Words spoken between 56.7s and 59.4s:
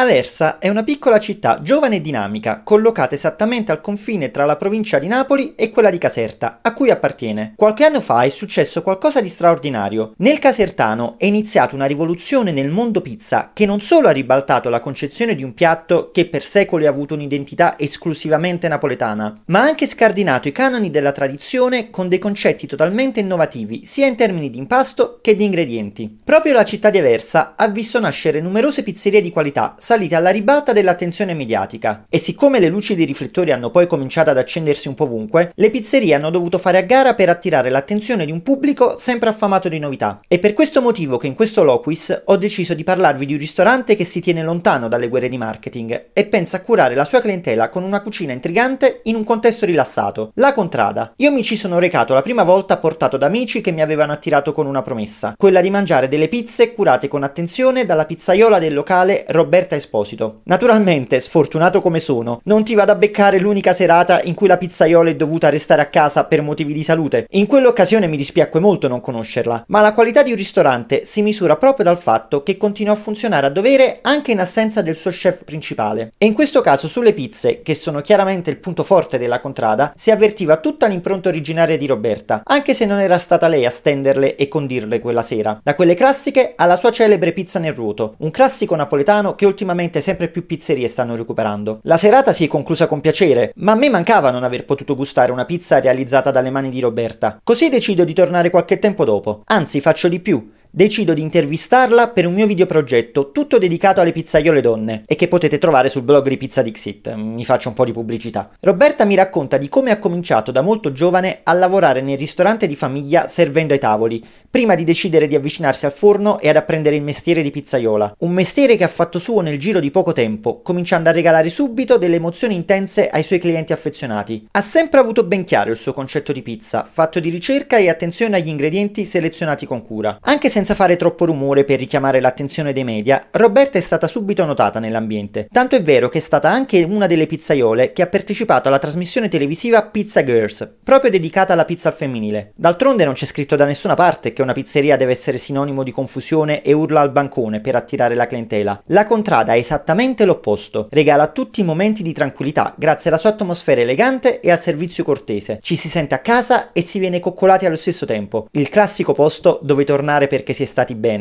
curate con attenzione dalla pizzaiola del locale